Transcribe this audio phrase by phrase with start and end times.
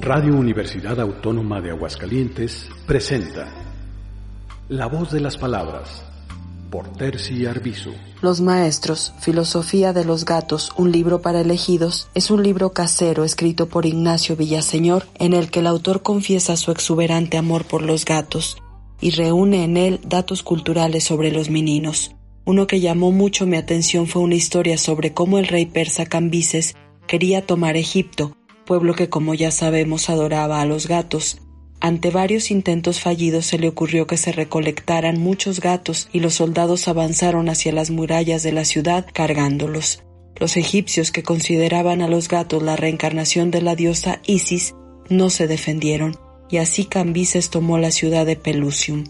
[0.00, 3.48] Radio Universidad Autónoma de Aguascalientes presenta
[4.68, 6.04] La voz de las palabras
[6.70, 7.92] por Terci Arbizu.
[8.20, 13.68] Los Maestros, Filosofía de los Gatos, un libro para elegidos, es un libro casero escrito
[13.68, 18.58] por Ignacio Villaseñor en el que el autor confiesa su exuberante amor por los gatos
[19.00, 22.14] y reúne en él datos culturales sobre los meninos.
[22.44, 26.76] Uno que llamó mucho mi atención fue una historia sobre cómo el rey persa Cambises
[27.06, 28.35] quería tomar Egipto,
[28.66, 31.38] pueblo que como ya sabemos adoraba a los gatos.
[31.80, 36.88] Ante varios intentos fallidos se le ocurrió que se recolectaran muchos gatos y los soldados
[36.88, 40.02] avanzaron hacia las murallas de la ciudad cargándolos.
[40.38, 44.74] Los egipcios que consideraban a los gatos la reencarnación de la diosa Isis
[45.08, 46.18] no se defendieron
[46.50, 49.04] y así Cambises tomó la ciudad de Pelusium.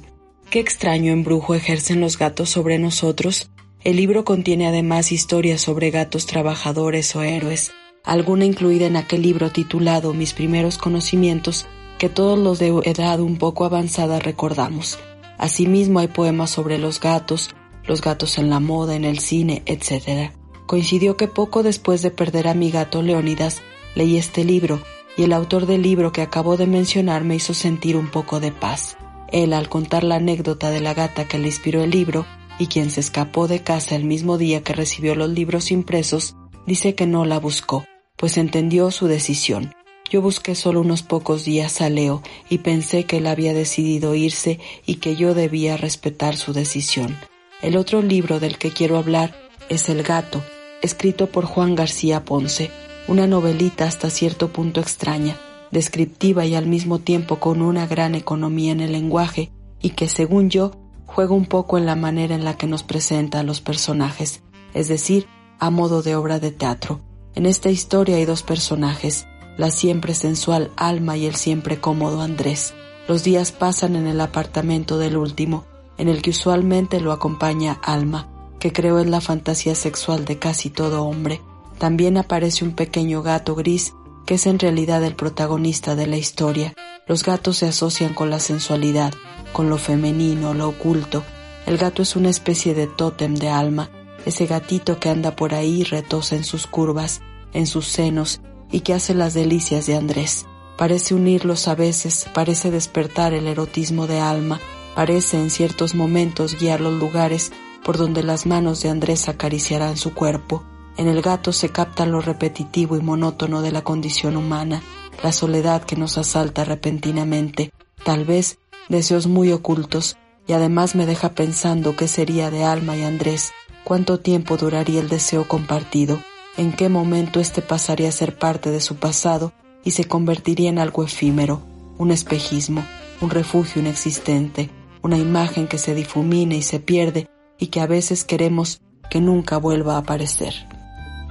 [0.50, 3.50] Qué extraño embrujo ejercen los gatos sobre nosotros.
[3.82, 7.72] El libro contiene además historias sobre gatos trabajadores o héroes
[8.06, 11.66] alguna incluida en aquel libro titulado Mis primeros conocimientos,
[11.98, 14.98] que todos los de edad un poco avanzada recordamos.
[15.38, 17.50] Asimismo hay poemas sobre los gatos,
[17.84, 20.30] los gatos en la moda, en el cine, etc.
[20.66, 23.62] Coincidió que poco después de perder a mi gato Leónidas,
[23.94, 24.80] leí este libro,
[25.16, 28.52] y el autor del libro que acabo de mencionar me hizo sentir un poco de
[28.52, 28.96] paz.
[29.32, 32.24] Él, al contar la anécdota de la gata que le inspiró el libro,
[32.58, 36.94] y quien se escapó de casa el mismo día que recibió los libros impresos, dice
[36.94, 37.84] que no la buscó,
[38.16, 39.72] pues entendió su decisión.
[40.10, 44.60] Yo busqué solo unos pocos días a Leo y pensé que él había decidido irse
[44.86, 47.16] y que yo debía respetar su decisión.
[47.62, 49.34] El otro libro del que quiero hablar
[49.68, 50.42] es El gato,
[50.82, 52.70] escrito por Juan García Ponce,
[53.08, 55.36] una novelita hasta cierto punto extraña,
[55.70, 59.50] descriptiva y al mismo tiempo con una gran economía en el lenguaje
[59.82, 60.72] y que, según yo,
[61.06, 64.42] juega un poco en la manera en la que nos presenta a los personajes,
[64.74, 65.26] es decir,
[65.58, 67.00] a modo de obra de teatro.
[67.36, 69.26] En esta historia hay dos personajes,
[69.58, 72.72] la siempre sensual Alma y el siempre cómodo Andrés.
[73.08, 75.66] Los días pasan en el apartamento del último,
[75.98, 78.26] en el que usualmente lo acompaña Alma,
[78.58, 81.42] que creo es la fantasía sexual de casi todo hombre.
[81.76, 83.92] También aparece un pequeño gato gris,
[84.24, 86.72] que es en realidad el protagonista de la historia.
[87.06, 89.12] Los gatos se asocian con la sensualidad,
[89.52, 91.22] con lo femenino, lo oculto.
[91.66, 93.90] El gato es una especie de tótem de alma,
[94.26, 97.22] ese gatito que anda por ahí y retosa en sus curvas,
[97.54, 100.46] en sus senos y que hace las delicias de Andrés.
[100.76, 104.60] Parece unirlos a veces, parece despertar el erotismo de alma,
[104.94, 107.52] parece en ciertos momentos guiar los lugares
[107.84, 110.64] por donde las manos de Andrés acariciarán su cuerpo.
[110.96, 114.82] En el gato se capta lo repetitivo y monótono de la condición humana,
[115.22, 117.72] la soledad que nos asalta repentinamente,
[118.04, 118.58] tal vez
[118.88, 120.16] deseos muy ocultos,
[120.48, 123.52] y además me deja pensando qué sería de Alma y Andrés
[123.86, 126.18] cuánto tiempo duraría el deseo compartido,
[126.56, 129.52] en qué momento éste pasaría a ser parte de su pasado
[129.84, 131.62] y se convertiría en algo efímero,
[131.96, 132.84] un espejismo,
[133.20, 134.70] un refugio inexistente,
[135.02, 137.30] una imagen que se difumina y se pierde
[137.60, 140.52] y que a veces queremos que nunca vuelva a aparecer.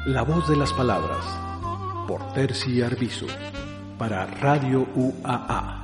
[0.05, 1.25] La voz de las palabras,
[2.07, 3.27] por Terci Arbizu,
[3.97, 5.74] para Radio UAA